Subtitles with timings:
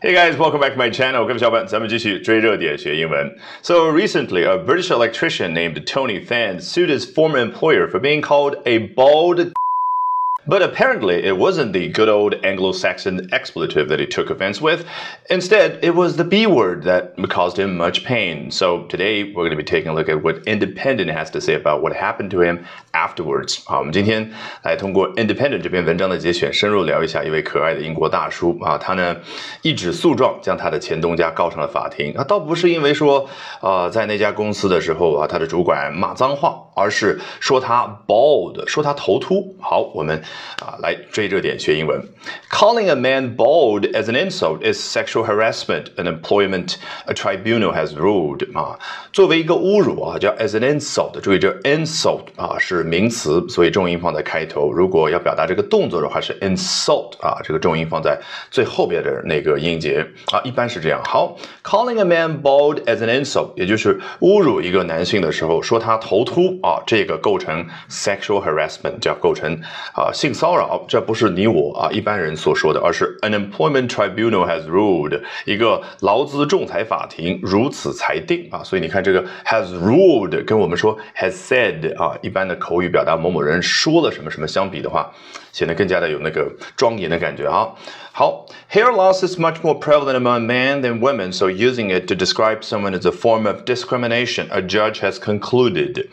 [0.00, 1.24] Hey guys, welcome back to my channel.
[1.26, 3.36] 各位小伙伴，咱们继续追热点学英文。
[3.62, 8.78] So recently, a British electrician named Tony Fan sued his former employer for being called a
[8.78, 9.52] bald
[10.46, 14.84] but apparently, it wasn't the good old Anglo Saxon expletive that he took offense with.
[15.30, 18.50] Instead, it was the B word that caused him much pain.
[18.50, 21.54] So, today we're going to be taking a look at what Independent has to say
[21.54, 23.62] about what happened to him afterwards.
[23.64, 24.32] 好，我们今天
[24.64, 29.16] 来通过 Independent 这篇文章的节选，深入聊一下一位可爱的英国大叔啊，他呢
[29.62, 32.12] 一纸诉状将他的前东家告上了法庭。
[32.14, 33.28] 啊，倒不是因为说，
[33.60, 39.54] 呃，在那家公司的时候啊，他的主管骂脏话，而是说他 bald，说他头秃。
[39.60, 40.20] 好，我们。
[40.59, 42.01] 啊，来追热点学英文。
[42.49, 45.85] Calling a man bald as an insult is sexual harassment.
[45.97, 48.45] An employment a tribunal has ruled.
[48.57, 48.77] 啊，
[49.11, 51.19] 作为一个侮辱啊，叫 as an insult。
[51.21, 54.71] 注意这 insult 啊是名词，所以重音放在开头。
[54.71, 58.17] 如果要表达这个动作的话，是 insult 啊，这个重音放在
[58.49, 61.01] 最后边的那个音节啊，一般是这样。
[61.03, 69.59] 好，calling a man bald as an insult，也就是侮辱一个男性的时候，说他头秃啊，这个构成 sexual harassment，叫构成
[69.93, 70.26] 啊性。
[70.26, 78.64] 性骚扰，这不是你我啊一般人所说的，而是 an employment tribunal has ruled 一个劳资仲裁法庭如此裁定啊。
[78.64, 85.12] 所以你看这个 has ruled 跟我们说 has said 啊，一般的口语表达某某人说了什么什么相比的话，
[85.52, 87.68] 显得更加的有那个庄严的感觉啊。
[88.14, 92.92] 好，hair loss is much more prevalent among men than women, so using it to describe someone
[92.92, 96.06] as a form of discrimination, a judge has concluded.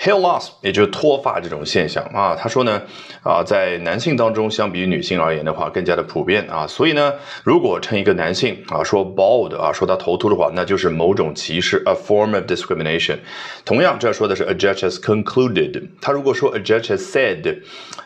[0.00, 2.82] Hair loss，也就是脱发这种现象啊，他说呢，
[3.22, 13.18] 啊，在男性当中，相比于女性而言的话，更加的普遍啊，所以呢，如果称一个男性啊说 bald 啊，说他头秃的话，那就是某种歧视，a form of discrimination。
[13.64, 17.58] 同样，这说的是 a judge has concluded，他如果说 a judge has said，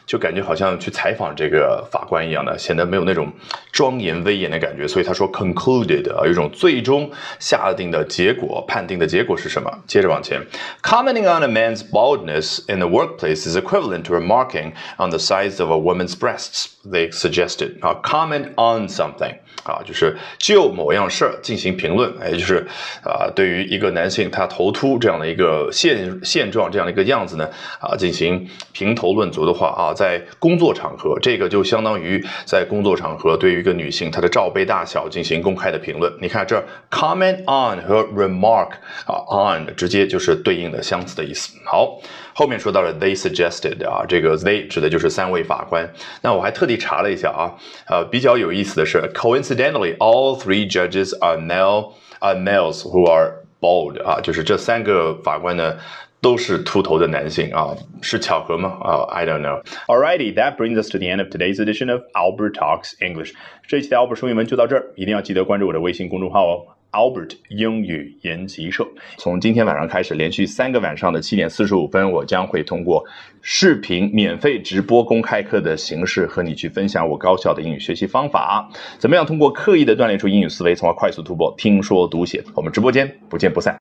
[0.06, 3.30] 就感觉好像去采访这个法官一样的，显得没有那种
[3.72, 9.70] 庄严威严的感觉，所以他说 concluded 啊，有一种最终下定的结果，判定的结果是什么？
[9.86, 10.40] 接着往前
[10.82, 15.70] ，commenting on a man's baldness in the workplace is equivalent to remarking on the size of
[15.70, 16.76] a woman's breasts.
[16.84, 17.78] They suggested.
[17.82, 19.36] Uh, comment on something.
[19.64, 22.66] 啊，就是就某样事儿进行评论，也就是
[23.02, 27.46] 啊，对于一个男性他头秃这样的一个现现状，这样的一个样子呢，
[27.78, 36.10] 啊，进行评头论足的话啊，在工作场合，这个就相当于在工作场合对于一个女性她的罩杯大小进行公开的评论。
[36.22, 38.70] 你看这 comment on 和 remark
[39.06, 41.58] 啊，on 直接就是对应的相似的意思。
[41.67, 41.99] 好，
[42.33, 45.87] 后面说到了 they suggested 啊，这个 they 指的就是三位法官。
[46.21, 47.55] 那我还特地查了一下啊，
[47.87, 55.77] 呃，比较有意思的是 coincidence。Incidentally, all three judges are male, are males who are bald 啊，就是这三个法官呢
[56.20, 58.76] 都是秃头的男性啊，是巧合吗？
[58.80, 59.62] 啊、，I don't know.
[59.86, 63.32] Alrighty, that brings us to the end of today's edition of Albert Talks English.
[63.66, 66.66] 这一期的 Albert 说英文就到这儿，一定要记得关注我的微信公众号哦。
[66.90, 73.04] Albert 英语研习社，从今天晚上开始，连续三个晚上的七点四十五分，我将会通过
[73.42, 78.70] 视频免费直播公开课的形式和你去分享我高效的英语学习方法。
[78.98, 82.42] 怎么样通过刻意的锻炼出英语思维，从而快速突破听说读写？
[82.54, 83.78] 我们直播间不见不散。